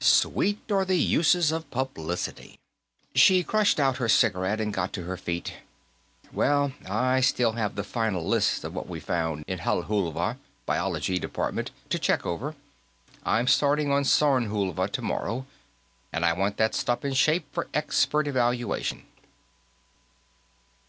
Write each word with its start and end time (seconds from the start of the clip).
Sweet 0.00 0.60
are 0.70 0.84
the 0.84 0.94
uses 0.96 1.50
of 1.50 1.68
publicity. 1.72 2.60
She 3.16 3.42
crushed 3.42 3.80
out 3.80 3.96
her 3.96 4.08
cigarette 4.08 4.60
and 4.60 4.72
got 4.72 4.92
to 4.92 5.02
her 5.02 5.16
feet. 5.16 5.54
"Well, 6.32 6.70
I 6.88 7.20
still 7.20 7.54
have 7.54 7.74
the 7.74 7.82
final 7.82 8.24
lists 8.24 8.62
of 8.62 8.76
what 8.76 8.86
we 8.88 9.00
found 9.00 9.44
in 9.48 9.58
Halvhulva 9.58 10.36
Biology 10.66 11.18
department 11.18 11.72
to 11.90 11.98
check 11.98 12.24
over. 12.24 12.54
I'm 13.24 13.48
starting 13.48 13.90
on 13.90 14.04
Sornhulva 14.04 14.86
tomorrow, 14.88 15.46
and 16.12 16.24
I 16.24 16.32
want 16.32 16.58
that 16.58 16.76
stuff 16.76 17.04
in 17.04 17.14
shape 17.14 17.52
for 17.52 17.66
expert 17.74 18.28
evaluation." 18.28 19.02